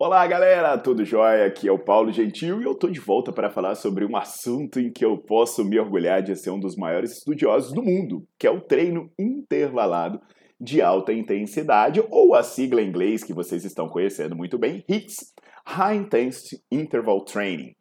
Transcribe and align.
Olá 0.00 0.24
galera, 0.28 0.78
tudo 0.78 1.04
jóia? 1.04 1.46
Aqui 1.46 1.66
é 1.66 1.72
o 1.72 1.78
Paulo 1.78 2.12
Gentil 2.12 2.60
e 2.60 2.64
eu 2.64 2.72
tô 2.72 2.88
de 2.88 3.00
volta 3.00 3.32
para 3.32 3.50
falar 3.50 3.74
sobre 3.74 4.04
um 4.04 4.16
assunto 4.16 4.78
em 4.78 4.92
que 4.92 5.04
eu 5.04 5.18
posso 5.18 5.64
me 5.64 5.76
orgulhar 5.76 6.22
de 6.22 6.36
ser 6.36 6.50
um 6.50 6.60
dos 6.60 6.76
maiores 6.76 7.18
estudiosos 7.18 7.72
do 7.72 7.82
mundo, 7.82 8.24
que 8.38 8.46
é 8.46 8.50
o 8.50 8.60
treino 8.60 9.10
intervalado 9.18 10.20
de 10.60 10.80
alta 10.80 11.12
intensidade, 11.12 12.00
ou 12.12 12.36
a 12.36 12.44
sigla 12.44 12.80
em 12.80 12.86
inglês 12.86 13.24
que 13.24 13.34
vocês 13.34 13.64
estão 13.64 13.88
conhecendo 13.88 14.36
muito 14.36 14.56
bem, 14.56 14.84
HIIT, 14.88 15.16
High 15.66 15.96
Intensity 15.96 16.62
Interval 16.70 17.24
Training. 17.24 17.74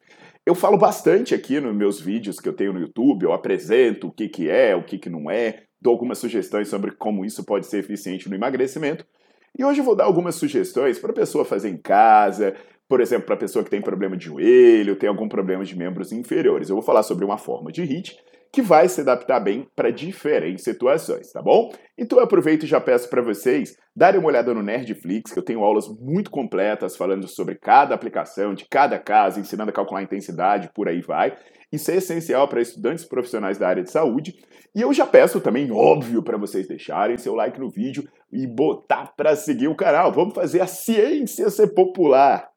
Eu 0.44 0.56
falo 0.56 0.76
bastante 0.76 1.36
aqui 1.36 1.60
nos 1.60 1.76
meus 1.76 2.02
vídeos 2.02 2.40
que 2.40 2.50
eu 2.50 2.56
tenho 2.56 2.74
no 2.74 2.80
YouTube, 2.80 3.26
eu 3.26 3.32
apresento 3.32 4.08
o 4.08 4.12
que, 4.12 4.28
que 4.28 4.50
é, 4.50 4.76
o 4.76 4.84
que, 4.84 4.98
que 4.98 5.10
não 5.10 5.30
é, 5.30 5.66
dou 5.80 5.94
algumas 5.94 6.18
sugestões 6.18 6.68
sobre 6.68 6.90
como 6.96 7.24
isso 7.24 7.46
pode 7.46 7.68
ser 7.68 7.78
eficiente 7.78 8.28
no 8.28 8.34
emagrecimento, 8.34 9.06
e 9.58 9.64
hoje 9.64 9.82
eu 9.82 9.86
vou 9.86 9.96
dar 9.96 10.06
algumas 10.06 10.36
sugestões 10.36 11.00
para 11.00 11.12
a 11.12 11.16
pessoa 11.16 11.44
fazer 11.44 11.70
em 11.70 11.78
casa, 11.78 12.56
por 12.88 13.02
exemplo, 13.02 13.26
para 13.26 13.36
a 13.36 13.40
pessoa 13.40 13.64
que 13.64 13.70
tem 13.70 13.82
problema 13.82 14.16
de 14.16 14.26
joelho, 14.26 14.96
tem 14.96 15.10
algum 15.10 15.28
problema 15.28 15.66
de 15.66 15.78
membros 15.78 16.12
inferiores. 16.12 16.70
Eu 16.70 16.76
vou 16.76 16.84
falar 16.84 17.04
sobre 17.04 17.26
uma 17.26 17.38
forma 17.38 17.72
de 17.72 17.82
HIIT 17.82 18.18
que 18.52 18.62
vai 18.62 18.88
se 18.88 19.02
adaptar 19.02 19.40
bem 19.40 19.68
para 19.76 19.92
diferentes 19.92 20.64
situações, 20.64 21.32
tá 21.32 21.42
bom? 21.42 21.72
Então 21.98 22.18
eu 22.18 22.24
aproveito 22.24 22.64
e 22.64 22.68
já 22.68 22.80
peço 22.80 23.10
para 23.10 23.22
vocês 23.22 23.76
darem 23.96 24.20
uma 24.20 24.30
olhada 24.30 24.54
no 24.54 24.62
Nerdflix, 24.62 25.32
que 25.32 25.40
eu 25.40 25.44
tenho 25.44 25.64
aulas 25.64 25.88
muito 26.00 26.30
completas 26.30 26.96
falando 26.96 27.28
sobre 27.28 27.56
cada 27.56 27.96
aplicação, 27.96 28.54
de 28.54 28.66
cada 28.70 29.00
caso, 29.00 29.40
ensinando 29.40 29.72
a 29.72 29.74
calcular 29.74 30.00
a 30.00 30.04
intensidade, 30.04 30.70
por 30.74 30.88
aí 30.88 31.02
vai. 31.02 31.36
Isso 31.72 31.92
é 31.92 31.96
essencial 31.96 32.48
para 32.48 32.62
estudantes 32.62 33.04
profissionais 33.04 33.58
da 33.58 33.68
área 33.68 33.84
de 33.84 33.92
saúde. 33.92 34.36
E 34.76 34.82
eu 34.82 34.94
já 34.94 35.06
peço 35.06 35.42
também, 35.42 35.72
óbvio, 35.72 36.24
para 36.24 36.38
vocês 36.38 36.68
deixarem 36.68 37.18
seu 37.18 37.36
like 37.36 37.60
no 37.60 37.70
vídeo 37.70 38.08
e 38.32 38.48
botar 38.48 39.14
para 39.18 39.36
seguir 39.36 39.68
o 39.68 39.76
canal. 39.76 40.12
Vamos 40.12 40.34
fazer 40.34 40.62
a 40.62 40.68
ciência 40.68 41.50
ser 41.50 41.74
popular. 41.74 42.48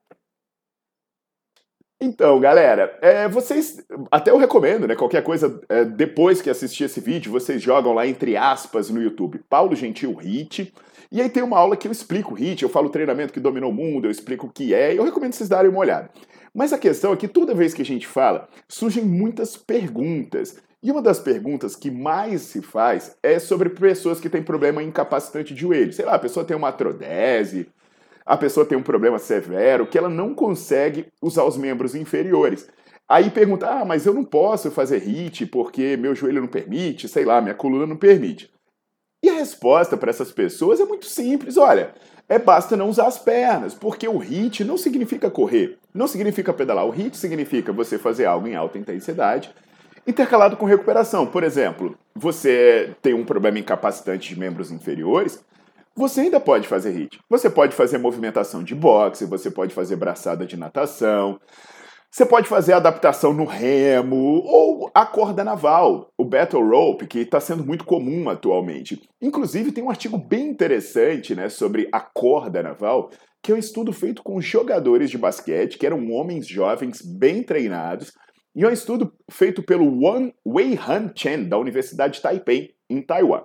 Então, 2.03 2.41
galera, 2.41 2.99
é, 3.03 3.29
vocês. 3.29 3.85
Até 4.11 4.31
eu 4.31 4.39
recomendo, 4.39 4.89
né? 4.89 4.97
Qualquer 4.97 5.23
coisa, 5.23 5.61
é, 5.69 5.85
depois 5.85 6.41
que 6.41 6.49
assistir 6.49 6.85
esse 6.85 6.99
vídeo, 6.99 7.31
vocês 7.31 7.61
jogam 7.61 7.93
lá 7.93 8.07
entre 8.07 8.39
aspas 8.39 8.89
no 8.89 9.03
YouTube 9.03 9.39
Paulo 9.51 9.77
Gentil 9.77 10.19
HIT. 10.19 10.73
E 11.13 11.21
aí 11.21 11.29
tem 11.29 11.43
uma 11.43 11.59
aula 11.59 11.77
que 11.77 11.87
eu 11.87 11.93
explico 11.93 12.33
o 12.33 12.37
HIT, 12.37 12.63
eu 12.63 12.71
falo 12.71 12.87
o 12.87 12.91
treinamento 12.91 13.35
que 13.35 13.41
dominou 13.41 13.71
o 13.71 13.75
mundo, 13.75 14.07
eu 14.07 14.11
explico 14.11 14.47
o 14.47 14.51
que 14.51 14.73
é, 14.73 14.95
e 14.95 14.97
eu 14.97 15.05
recomendo 15.05 15.35
vocês 15.35 15.49
darem 15.49 15.71
uma 15.71 15.81
olhada. 15.81 16.09
Mas 16.55 16.73
a 16.73 16.79
questão 16.79 17.13
é 17.13 17.17
que 17.17 17.29
toda 17.29 17.55
vez 17.55 17.75
que 17.75 17.83
a 17.83 17.85
gente 17.85 18.07
fala, 18.07 18.49
surgem 18.67 19.05
muitas 19.05 19.57
perguntas. 19.57 20.57
E 20.83 20.91
uma 20.91 21.03
das 21.03 21.21
perguntas 21.21 21.77
que 21.77 21.91
mais 21.91 22.43
se 22.43 22.63
faz 22.63 23.15
é 23.23 23.39
sobre 23.39 23.69
pessoas 23.69 24.21
que 24.21 24.31
têm 24.31 24.43
problema 24.43 24.83
incapacitante 24.83 25.53
de 25.53 25.61
joelho. 25.61 25.93
Sei 25.93 26.07
lá, 26.07 26.15
a 26.15 26.19
pessoa 26.19 26.47
tem 26.47 26.57
uma 26.57 26.69
artrodese, 26.69 27.69
a 28.31 28.37
pessoa 28.37 28.65
tem 28.65 28.79
um 28.79 28.83
problema 28.83 29.19
severo 29.19 29.89
que 29.89 29.99
ela 29.99 30.09
não 30.09 30.33
consegue 30.37 31.09
usar 31.21 31.43
os 31.43 31.57
membros 31.57 31.97
inferiores. 31.97 32.69
Aí 33.09 33.29
pergunta, 33.29 33.69
ah, 33.69 33.85
mas 33.85 34.07
eu 34.07 34.15
não 34.15 34.23
posso 34.23 34.71
fazer 34.71 34.99
HIT 34.99 35.47
porque 35.47 35.97
meu 35.97 36.15
joelho 36.15 36.41
não 36.41 36.47
permite, 36.47 37.09
sei 37.09 37.25
lá, 37.25 37.41
minha 37.41 37.57
coluna 37.57 37.89
não 37.89 37.97
permite. 37.97 38.49
E 39.21 39.29
a 39.29 39.33
resposta 39.33 39.97
para 39.97 40.11
essas 40.11 40.31
pessoas 40.31 40.79
é 40.79 40.85
muito 40.85 41.07
simples, 41.07 41.57
olha, 41.57 41.93
é 42.29 42.39
basta 42.39 42.77
não 42.77 42.89
usar 42.89 43.09
as 43.09 43.19
pernas, 43.19 43.75
porque 43.75 44.07
o 44.07 44.19
HIT 44.19 44.63
não 44.63 44.79
significa 44.79 45.29
correr, 45.29 45.77
não 45.93 46.07
significa 46.07 46.53
pedalar. 46.53 46.87
O 46.87 46.93
HIT 46.93 47.17
significa 47.17 47.73
você 47.73 47.99
fazer 47.99 48.27
algo 48.27 48.47
em 48.47 48.55
alta 48.55 48.79
intensidade, 48.79 49.53
intercalado 50.07 50.57
com 50.57 50.67
recuperação. 50.67 51.27
Por 51.27 51.43
exemplo, 51.43 51.99
você 52.15 52.95
tem 53.03 53.13
um 53.13 53.25
problema 53.25 53.59
incapacitante 53.59 54.33
de 54.33 54.39
membros 54.39 54.71
inferiores, 54.71 55.45
você 55.95 56.23
ainda 56.23 56.41
pode 56.41 56.69
fazer 56.69 56.91
HIIT. 56.93 57.19
Você 57.29 57.51
pode 57.51 57.75
fazer 57.75 57.99
movimentação 57.99 58.63
de 58.63 58.75
boxe, 58.75 59.25
você 59.27 59.51
pode 59.51 59.75
fazer 59.75 59.97
braçada 59.97 60.47
de 60.47 60.57
natação, 60.57 61.39
você 62.11 62.27
pode 62.27 62.49
fazer 62.49 62.73
adaptação 62.73 63.33
no 63.33 63.45
remo 63.45 64.43
ou 64.45 64.91
a 64.93 65.07
corda 65.07 65.45
naval, 65.45 66.13
o 66.19 66.25
battle 66.25 66.69
rope, 66.69 67.07
que 67.07 67.21
está 67.21 67.39
sendo 67.39 67.65
muito 67.65 67.85
comum 67.85 68.29
atualmente. 68.29 69.01
Inclusive, 69.23 69.71
tem 69.71 69.85
um 69.85 69.91
artigo 69.91 70.19
bem 70.19 70.49
interessante 70.49 71.37
né, 71.37 71.49
sobre 71.49 71.89
a 71.93 72.01
corda 72.01 72.65
naval, 72.65 73.11
que 73.41 73.53
é 73.53 73.55
um 73.55 73.59
estudo 73.59 73.93
feito 73.93 74.25
com 74.25 74.41
jogadores 74.41 75.09
de 75.09 75.17
basquete, 75.17 75.79
que 75.79 75.87
eram 75.87 76.11
homens 76.11 76.49
jovens 76.49 77.01
bem 77.01 77.45
treinados, 77.45 78.13
e 78.57 78.65
é 78.65 78.69
um 78.69 78.73
estudo 78.73 79.13
feito 79.31 79.63
pelo 79.63 79.89
Wei 80.45 80.77
Han 80.77 81.13
Chen, 81.15 81.49
da 81.49 81.59
Universidade 81.59 82.15
de 82.15 82.23
Taipei, 82.23 82.75
em 82.89 83.01
Taiwan. 83.01 83.45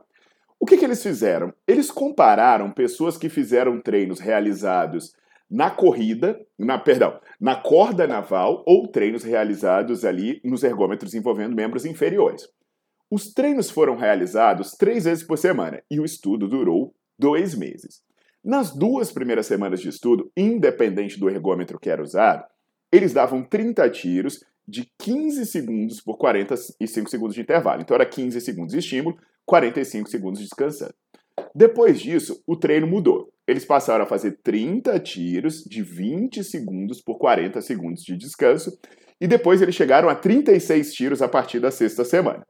O 0.60 0.66
que, 0.66 0.78
que 0.78 0.86
eles 0.86 1.04
fizeram? 1.04 1.54
Eles 1.68 1.92
compararam 1.92 2.72
pessoas 2.72 3.18
que 3.18 3.30
fizeram 3.30 3.82
treinos 3.82 4.20
realizados 4.20 5.14
na 5.50 5.70
corrida, 5.70 6.40
na 6.58 6.78
perdão, 6.80 7.20
na 7.40 7.56
corda 7.56 8.08
naval 8.08 8.64
ou 8.66 8.88
treinos 8.88 9.24
realizados 9.24 10.04
ali 10.04 10.42
nos 10.44 10.64
ergômetros 10.64 11.14
envolvendo 11.14 11.56
membros 11.56 11.86
inferiores. 11.86 12.48
Os 13.12 13.32
treinos 13.34 13.70
foram 13.70 13.96
realizados 13.96 14.72
três 14.72 15.06
vezes 15.06 15.24
por 15.24 15.38
semana 15.38 15.84
e 15.90 16.00
o 16.00 16.06
estudo 16.06 16.48
durou 16.48 16.96
dois 17.18 17.54
meses. 17.54 18.02
Nas 18.44 18.76
duas 18.76 19.12
primeiras 19.12 19.46
semanas 19.46 19.80
de 19.80 19.90
estudo, 19.90 20.32
independente 20.36 21.20
do 21.20 21.30
ergômetro 21.30 21.80
que 21.80 21.90
era 21.90 22.02
usado, 22.02 22.46
eles 22.92 23.14
davam 23.14 23.44
30 23.44 23.90
tiros 23.90 24.44
de 24.68 24.92
15 25.00 25.46
segundos 25.46 26.02
por 26.02 26.18
45 26.18 27.10
segundos 27.10 27.36
de 27.36 27.42
intervalo. 27.42 27.82
Então 27.82 27.96
era 27.96 28.06
15 28.06 28.42
segundos 28.42 28.74
de 28.74 28.80
estímulo, 28.80 29.18
45 29.46 30.10
segundos 30.10 30.42
descansando. 30.42 30.94
Depois 31.54 32.00
disso, 32.00 32.42
o 32.48 32.56
treino 32.56 32.88
mudou. 32.88 33.30
Eles 33.48 33.66
passaram 33.66 34.04
a 34.04 34.08
fazer 34.08 34.40
30 34.44 35.00
tiros 35.00 35.64
de 35.64 35.84
20 35.84 36.44
segundos 36.44 37.02
por 37.02 37.18
40 37.18 37.62
segundos 37.62 38.04
de 38.04 38.18
descanso 38.18 38.78
e 39.22 39.28
depois 39.28 39.62
eles 39.62 39.76
chegaram 39.76 40.10
a 40.10 40.16
36 40.16 40.94
tiros 40.94 41.22
a 41.22 41.28
partir 41.28 41.60
da 41.60 41.72
sexta 41.72 42.04
semana. 42.04 42.46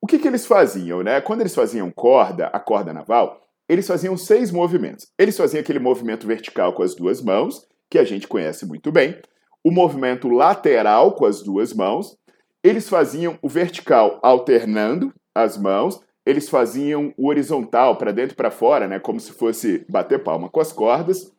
O 0.00 0.06
que, 0.06 0.18
que 0.18 0.28
eles 0.28 0.46
faziam, 0.46 1.02
né? 1.02 1.20
Quando 1.20 1.40
eles 1.40 1.54
faziam 1.54 1.90
corda, 1.90 2.46
a 2.48 2.60
corda 2.60 2.92
naval, 2.92 3.40
eles 3.68 3.86
faziam 3.86 4.16
seis 4.16 4.50
movimentos. 4.50 5.08
Eles 5.18 5.36
faziam 5.36 5.60
aquele 5.60 5.78
movimento 5.78 6.26
vertical 6.26 6.74
com 6.74 6.82
as 6.82 6.94
duas 6.94 7.22
mãos, 7.22 7.66
que 7.90 7.98
a 7.98 8.04
gente 8.04 8.28
conhece 8.28 8.66
muito 8.66 8.92
bem, 8.92 9.18
o 9.64 9.70
movimento 9.72 10.28
lateral 10.28 11.16
com 11.16 11.24
as 11.24 11.42
duas 11.42 11.72
mãos, 11.72 12.16
eles 12.62 12.88
faziam 12.88 13.36
o 13.42 13.48
vertical 13.48 14.20
alternando 14.22 15.12
as 15.34 15.58
mãos 15.58 16.00
eles 16.26 16.48
faziam 16.48 17.14
o 17.16 17.28
horizontal 17.28 17.96
para 17.96 18.12
dentro 18.12 18.34
e 18.34 18.36
para 18.36 18.50
fora, 18.50 18.88
né, 18.88 18.98
como 18.98 19.20
se 19.20 19.32
fosse 19.32 19.86
bater 19.88 20.22
palma 20.22 20.50
com 20.50 20.60
as 20.60 20.72
cordas. 20.72 21.32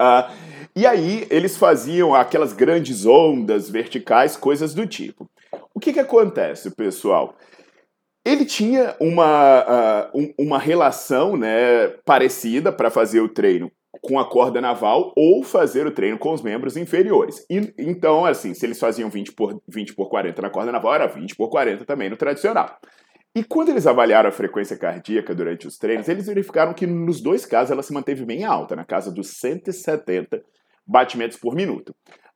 Uh, 0.00 0.30
e 0.74 0.86
aí 0.86 1.26
eles 1.30 1.56
faziam 1.56 2.14
aquelas 2.14 2.52
grandes 2.52 3.06
ondas 3.06 3.70
verticais, 3.70 4.36
coisas 4.36 4.74
do 4.74 4.86
tipo. 4.86 5.30
O 5.72 5.80
que, 5.80 5.92
que 5.92 6.00
acontece, 6.00 6.72
pessoal? 6.72 7.36
Ele 8.24 8.44
tinha 8.44 8.94
uma, 9.00 10.10
uh, 10.12 10.18
um, 10.18 10.34
uma 10.46 10.58
relação 10.58 11.36
né, 11.36 11.88
parecida 12.04 12.72
para 12.72 12.90
fazer 12.90 13.20
o 13.20 13.28
treino 13.28 13.70
com 14.02 14.18
a 14.18 14.28
corda 14.28 14.60
naval 14.60 15.12
ou 15.16 15.42
fazer 15.42 15.86
o 15.86 15.90
treino 15.90 16.18
com 16.18 16.32
os 16.32 16.42
membros 16.42 16.76
inferiores. 16.76 17.44
E, 17.48 17.72
então, 17.78 18.24
assim, 18.24 18.54
se 18.54 18.66
eles 18.66 18.78
faziam 18.78 19.08
20 19.08 19.32
por, 19.32 19.60
20 19.66 19.94
por 19.94 20.08
40 20.08 20.42
na 20.42 20.50
corda 20.50 20.70
naval, 20.70 20.94
era 20.94 21.06
20 21.06 21.34
por 21.34 21.48
40 21.48 21.84
também 21.84 22.10
no 22.10 22.16
tradicional. 22.16 22.78
E 23.38 23.44
quando 23.44 23.68
eles 23.68 23.86
avaliaram 23.86 24.28
a 24.28 24.32
frequência 24.32 24.76
cardíaca 24.76 25.32
durante 25.32 25.64
os 25.64 25.78
treinos, 25.78 26.08
eles 26.08 26.26
verificaram 26.26 26.74
que 26.74 26.88
nos 26.88 27.20
dois 27.20 27.46
casos 27.46 27.70
ela 27.70 27.84
se 27.84 27.92
manteve 27.92 28.24
bem 28.24 28.42
alta, 28.42 28.74
na 28.74 28.84
casa 28.84 29.12
dos 29.12 29.28
170 29.38 30.42
batimentos 30.84 31.38
por 31.38 31.54
minuto. 31.54 31.94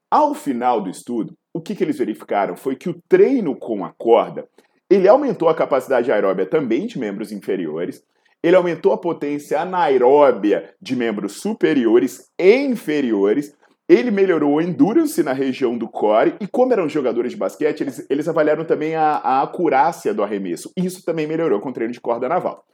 Ao 0.09 0.33
final 0.33 0.81
do 0.81 0.89
estudo, 0.89 1.37
o 1.53 1.61
que, 1.61 1.75
que 1.75 1.83
eles 1.83 1.99
verificaram 1.99 2.57
foi 2.57 2.77
que 2.77 2.89
o 2.89 3.03
treino 3.09 3.57
com 3.59 3.85
a 3.85 3.93
corda 3.99 4.47
ele 4.89 5.09
aumentou 5.09 5.49
a 5.49 5.57
capacidade 5.57 6.13
aeróbia 6.13 6.47
também 6.47 6.87
de 6.87 7.01
membros 7.01 7.33
inferiores, 7.33 8.01
ele 8.41 8.55
aumentou 8.55 8.93
a 8.93 8.99
potência 8.99 9.61
anaeróbia 9.61 10.73
de 10.81 10.95
membros 10.95 11.41
superiores 11.41 12.31
e 12.39 12.59
inferiores, 12.59 13.53
ele 13.89 14.11
melhorou 14.11 14.59
a 14.59 14.63
endurance 14.63 15.23
na 15.23 15.33
região 15.33 15.77
do 15.77 15.89
core 15.89 16.37
e, 16.41 16.47
como 16.47 16.73
eram 16.73 16.89
jogadores 16.89 17.33
de 17.33 17.39
basquete, 17.39 17.83
eles, 17.83 18.07
eles 18.09 18.29
avaliaram 18.29 18.65
também 18.65 18.95
a, 18.95 19.17
a 19.17 19.43
acurácia 19.43 20.15
do 20.15 20.23
arremesso. 20.23 20.71
Isso 20.77 21.05
também 21.05 21.27
melhorou 21.27 21.61
com 21.61 21.71
o 21.71 21.73
treino 21.73 21.93
de 21.93 22.01
corda 22.01 22.29
naval. 22.29 22.65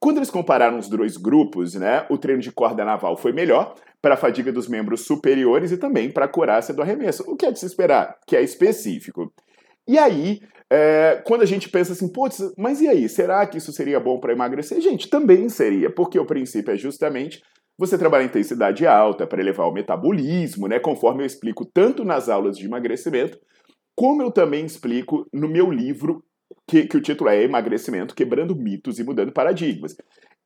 Quando 0.00 0.18
eles 0.18 0.30
compararam 0.30 0.78
os 0.78 0.88
dois 0.88 1.16
grupos, 1.16 1.74
né, 1.74 2.06
o 2.08 2.16
treino 2.16 2.40
de 2.40 2.52
corda 2.52 2.84
naval 2.84 3.16
foi 3.16 3.32
melhor 3.32 3.74
para 4.00 4.14
a 4.14 4.16
fadiga 4.16 4.52
dos 4.52 4.68
membros 4.68 5.04
superiores 5.04 5.72
e 5.72 5.76
também 5.76 6.10
para 6.10 6.24
a 6.24 6.28
acurácia 6.28 6.72
do 6.72 6.82
arremesso. 6.82 7.24
O 7.26 7.36
que 7.36 7.46
é 7.46 7.50
de 7.50 7.58
se 7.58 7.66
esperar? 7.66 8.16
Que 8.26 8.36
é 8.36 8.42
específico. 8.42 9.32
E 9.88 9.98
aí, 9.98 10.40
é, 10.70 11.22
quando 11.24 11.42
a 11.42 11.46
gente 11.46 11.68
pensa 11.68 11.94
assim, 11.94 12.12
putz, 12.12 12.40
mas 12.56 12.80
e 12.80 12.86
aí, 12.86 13.08
será 13.08 13.44
que 13.46 13.58
isso 13.58 13.72
seria 13.72 13.98
bom 13.98 14.20
para 14.20 14.32
emagrecer? 14.32 14.80
Gente, 14.80 15.08
também 15.08 15.48
seria, 15.48 15.90
porque 15.90 16.18
o 16.18 16.26
princípio 16.26 16.72
é 16.72 16.76
justamente 16.76 17.42
você 17.78 17.96
trabalha 17.96 18.24
em 18.24 18.26
intensidade 18.26 18.84
alta 18.86 19.26
para 19.26 19.40
elevar 19.40 19.68
o 19.68 19.72
metabolismo, 19.72 20.66
né? 20.66 20.80
Conforme 20.80 21.22
eu 21.22 21.26
explico 21.26 21.64
tanto 21.64 22.04
nas 22.04 22.28
aulas 22.28 22.58
de 22.58 22.66
emagrecimento, 22.66 23.38
como 23.96 24.20
eu 24.20 24.30
também 24.32 24.66
explico 24.66 25.26
no 25.32 25.48
meu 25.48 25.70
livro, 25.70 26.24
que, 26.66 26.86
que 26.86 26.96
o 26.96 27.00
título 27.00 27.30
é 27.30 27.42
Emagrecimento, 27.42 28.14
Quebrando 28.14 28.56
Mitos 28.56 28.98
e 28.98 29.04
Mudando 29.04 29.32
Paradigmas. 29.32 29.96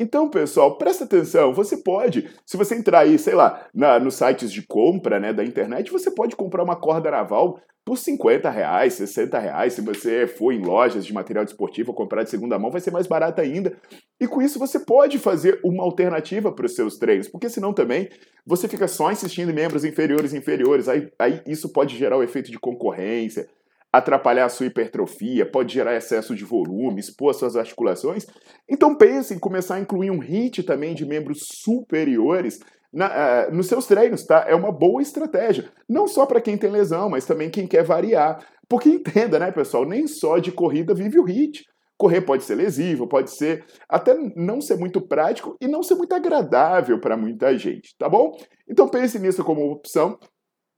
Então, 0.03 0.29
pessoal, 0.29 0.77
presta 0.77 1.05
atenção. 1.05 1.55
Você 1.55 1.77
pode, 1.77 2.29
se 2.45 2.57
você 2.57 2.75
entrar 2.75 3.01
aí, 3.01 3.17
sei 3.17 3.35
lá, 3.35 3.69
na, 3.73 4.01
nos 4.01 4.17
sites 4.17 4.53
de 4.53 4.61
compra 4.67 5.21
né, 5.21 5.33
da 5.33 5.45
internet, 5.45 5.93
você 5.93 6.11
pode 6.11 6.35
comprar 6.35 6.65
uma 6.65 6.75
corda 6.75 7.09
naval 7.09 7.61
por 7.85 7.97
50 7.97 8.51
reais, 8.51 8.95
60 8.95 9.39
reais. 9.39 9.75
Se 9.75 9.81
você 9.81 10.27
for 10.27 10.53
em 10.53 10.61
lojas 10.61 11.07
de 11.07 11.13
material 11.13 11.45
desportivo 11.45 11.95
comprar 11.95 12.25
de 12.25 12.31
segunda 12.31 12.59
mão, 12.59 12.69
vai 12.69 12.81
ser 12.81 12.91
mais 12.91 13.07
barato 13.07 13.41
ainda. 13.41 13.77
E 14.21 14.27
com 14.27 14.43
isso 14.43 14.59
você 14.59 14.81
pode 14.81 15.21
fazer 15.21 15.61
uma 15.65 15.85
alternativa 15.85 16.51
para 16.51 16.67
os 16.67 16.75
seus 16.75 16.99
treinos, 16.99 17.29
porque 17.29 17.49
senão 17.49 17.73
também 17.73 18.09
você 18.45 18.67
fica 18.67 18.89
só 18.89 19.13
insistindo 19.13 19.53
em 19.53 19.55
membros 19.55 19.85
inferiores 19.85 20.35
inferiores. 20.35 20.89
Aí, 20.89 21.13
aí 21.17 21.41
isso 21.47 21.73
pode 21.73 21.97
gerar 21.97 22.17
o 22.17 22.25
efeito 22.25 22.51
de 22.51 22.59
concorrência 22.59 23.49
atrapalhar 23.93 24.47
a 24.47 24.49
sua 24.49 24.67
hipertrofia, 24.67 25.44
pode 25.44 25.75
gerar 25.75 25.94
excesso 25.94 26.35
de 26.35 26.44
volume, 26.44 26.99
expor 26.99 27.35
suas 27.35 27.56
articulações. 27.56 28.27
Então 28.69 28.97
pense 28.97 29.35
em 29.35 29.39
começar 29.39 29.75
a 29.75 29.81
incluir 29.81 30.11
um 30.11 30.23
HIIT 30.23 30.62
também 30.62 30.94
de 30.94 31.05
membros 31.05 31.41
superiores 31.47 32.59
na, 32.93 33.49
uh, 33.49 33.55
nos 33.55 33.67
seus 33.67 33.87
treinos, 33.87 34.25
tá? 34.25 34.44
É 34.49 34.55
uma 34.55 34.73
boa 34.73 35.03
estratégia. 35.03 35.71
Não 35.89 36.06
só 36.06 36.25
para 36.25 36.41
quem 36.41 36.56
tem 36.56 36.71
lesão, 36.71 37.11
mas 37.11 37.27
também 37.27 37.50
quem 37.50 37.67
quer 37.67 37.85
variar. 37.85 38.44
Porque 38.69 38.89
entenda, 38.91 39.39
né, 39.39 39.53
pessoal, 39.53 39.85
nem 39.85 40.06
só 40.06 40.39
de 40.39 40.50
corrida 40.50 40.94
vive 40.94 41.19
o 41.19 41.29
HIIT. 41.29 41.65
Correr 41.99 42.23
pode 42.23 42.43
ser 42.43 42.56
lesivo, 42.56 43.06
pode 43.06 43.31
ser 43.31 43.65
até 43.89 44.12
não 44.35 44.61
ser 44.61 44.77
muito 44.77 45.00
prático 45.00 45.56
e 45.61 45.69
não 45.69 45.85
ser 45.85 45.94
muito 45.94 46.12
agradável 46.12 46.99
para 46.99 47.17
muita 47.17 47.56
gente, 47.56 47.94
tá 47.97 48.09
bom? 48.09 48.37
Então 48.69 48.89
pense 48.89 49.21
nisso 49.21 49.44
como 49.44 49.71
opção 49.71 50.19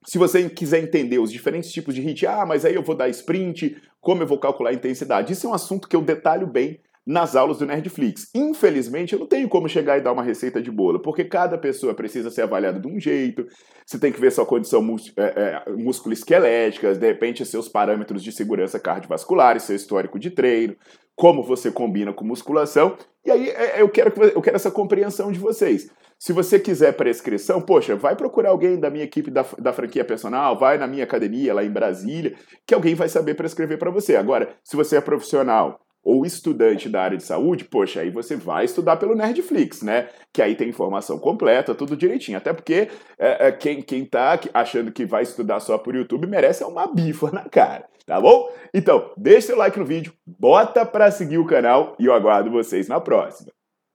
se 0.05 0.19
você 0.19 0.49
quiser 0.51 0.83
entender 0.83 1.19
os 1.19 1.33
diferentes 1.33 1.73
tipos 1.73 1.95
de 1.95 2.01
HIIT, 2.01 2.27
ah, 2.27 2.45
mas 2.47 2.65
aí 2.65 2.75
eu 2.75 2.83
vou 2.83 2.95
dar 2.95 3.09
sprint, 3.09 3.77
como 4.01 4.23
eu 4.23 4.27
vou 4.27 4.39
calcular 4.39 4.71
a 4.71 4.75
intensidade, 4.75 5.33
isso 5.33 5.47
é 5.47 5.51
um 5.51 5.55
assunto 5.55 5.89
que 5.89 5.97
eu 5.97 6.03
detalho 6.03 6.47
bem 6.47 6.81
nas 7.07 7.37
aulas 7.37 7.59
do 7.59 7.67
Nerdflix. 7.67 8.31
Infelizmente, 8.35 9.13
eu 9.13 9.19
não 9.19 9.27
tenho 9.27 9.49
como 9.49 9.69
chegar 9.69 9.99
e 9.99 10.01
dar 10.01 10.13
uma 10.13 10.23
receita 10.23 10.61
de 10.61 10.71
bolo, 10.71 11.01
porque 11.01 11.25
cada 11.25 11.59
pessoa 11.59 11.95
precisa 11.95 12.31
ser 12.31 12.43
avaliada 12.43 12.81
de 12.81 12.89
um 12.89 12.99
jeito, 12.99 13.47
você 13.85 13.99
tem 13.99 14.11
que 14.11 14.21
ver 14.21 14.33
sua 14.33 14.47
condição 14.47 14.83
mus 14.83 15.13
é, 15.17 15.63
é, 15.67 15.73
musculoesquelética, 15.73 16.95
de 16.95 17.07
repente 17.07 17.45
seus 17.45 17.69
parâmetros 17.69 18.23
de 18.23 18.33
segurança 18.33 18.81
cardiovascular, 18.81 19.61
seu 19.61 19.77
histórico 19.77 20.19
de 20.19 20.31
treino, 20.31 20.77
como 21.15 21.43
você 21.43 21.71
combina 21.71 22.13
com 22.13 22.25
musculação, 22.25 22.97
e 23.25 23.31
aí 23.31 23.49
é, 23.51 23.81
eu 23.81 23.89
quero, 23.89 24.13
eu 24.23 24.41
quero 24.41 24.57
essa 24.57 24.71
compreensão 24.71 25.31
de 25.31 25.39
vocês. 25.39 25.91
Se 26.19 26.33
você 26.33 26.59
quiser 26.59 26.93
prescrição, 26.93 27.61
poxa, 27.61 27.97
vai 27.97 28.17
procurar 28.17 28.51
alguém 28.51 28.79
da 28.79 28.91
minha 28.91 29.05
equipe 29.05 29.31
da, 29.31 29.45
da 29.59 29.73
franquia 29.73 30.05
personal, 30.05 30.59
vai 30.59 30.79
na 30.79 30.87
minha 30.87 31.05
academia 31.05 31.53
lá 31.53 31.65
em 31.65 31.71
Brasília, 31.71 32.35
que 32.67 32.75
alguém 32.75 32.95
vai 32.95 33.09
saber 33.09 33.35
prescrever 33.35 33.79
para 33.79 33.91
você. 33.91 34.17
Agora, 34.17 34.55
se 34.63 34.77
você 34.77 34.97
é 34.97 35.01
profissional 35.01 35.81
ou 36.05 36.27
estudante 36.27 36.89
da 36.89 37.03
área 37.03 37.17
de 37.17 37.25
saúde, 37.25 37.65
poxa, 37.65 38.01
aí 38.01 38.11
você 38.11 38.37
vai 38.37 38.67
estudar 38.67 38.97
pelo 38.97 39.15
Nerdflix, 39.15 39.83
né? 39.83 40.09
Que 40.33 40.43
aí 40.43 40.55
tem 40.55 40.69
informação 40.69 41.19
completa, 41.19 41.75
tudo 41.75 41.97
direitinho. 41.97 42.37
Até 42.37 42.53
porque 42.53 42.89
é, 43.19 43.49
é, 43.49 43.53
quem, 43.53 43.81
quem 43.81 44.05
tá 44.05 44.39
achando 44.53 44.93
que 44.93 45.07
vai 45.07 45.23
estudar 45.23 45.61
só 45.61 45.79
por 45.79 45.95
YouTube 45.95 46.27
merece 46.27 46.63
uma 46.63 46.87
bifa 46.87 47.31
na 47.31 47.49
cara, 47.49 47.87
tá 48.07 48.21
bom? 48.21 48.51
Então, 48.73 49.13
deixa 49.17 49.49
seu 49.49 49.57
like 49.57 49.79
no 49.79 49.87
vídeo, 49.87 50.13
bota 50.27 50.85
pra 50.85 51.11
seguir 51.11 51.39
o 51.39 51.47
canal 51.47 51.97
e 51.99 52.05
eu 52.05 52.13
aguardo 52.13 52.51
vocês 52.51 52.87
na 52.87 53.01
próxima. 53.01 53.54